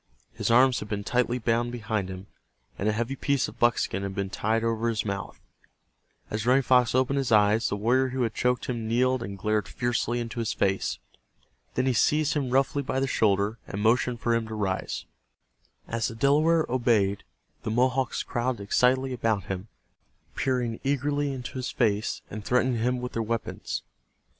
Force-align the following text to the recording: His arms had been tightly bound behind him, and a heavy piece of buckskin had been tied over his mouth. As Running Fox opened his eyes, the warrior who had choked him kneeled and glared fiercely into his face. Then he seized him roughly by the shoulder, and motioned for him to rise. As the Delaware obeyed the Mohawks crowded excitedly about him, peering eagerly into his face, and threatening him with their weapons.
His 0.33 0.49
arms 0.49 0.79
had 0.79 0.89
been 0.89 1.03
tightly 1.03 1.37
bound 1.37 1.71
behind 1.71 2.09
him, 2.09 2.25
and 2.79 2.89
a 2.89 2.91
heavy 2.91 3.15
piece 3.15 3.47
of 3.47 3.59
buckskin 3.59 4.01
had 4.01 4.15
been 4.15 4.31
tied 4.31 4.63
over 4.63 4.89
his 4.89 5.05
mouth. 5.05 5.39
As 6.31 6.43
Running 6.47 6.63
Fox 6.63 6.95
opened 6.95 7.19
his 7.19 7.31
eyes, 7.31 7.69
the 7.69 7.75
warrior 7.75 8.09
who 8.09 8.23
had 8.23 8.33
choked 8.33 8.65
him 8.65 8.87
kneeled 8.87 9.21
and 9.21 9.37
glared 9.37 9.67
fiercely 9.67 10.19
into 10.19 10.39
his 10.39 10.53
face. 10.53 10.97
Then 11.75 11.85
he 11.85 11.93
seized 11.93 12.33
him 12.33 12.49
roughly 12.49 12.81
by 12.81 12.99
the 12.99 13.05
shoulder, 13.05 13.59
and 13.67 13.79
motioned 13.79 14.21
for 14.21 14.33
him 14.33 14.47
to 14.47 14.55
rise. 14.55 15.05
As 15.87 16.07
the 16.07 16.15
Delaware 16.15 16.65
obeyed 16.67 17.23
the 17.61 17.69
Mohawks 17.69 18.23
crowded 18.23 18.63
excitedly 18.63 19.13
about 19.13 19.43
him, 19.43 19.67
peering 20.35 20.79
eagerly 20.83 21.31
into 21.31 21.59
his 21.59 21.69
face, 21.69 22.23
and 22.31 22.43
threatening 22.43 22.79
him 22.81 23.01
with 23.01 23.11
their 23.13 23.21
weapons. 23.21 23.83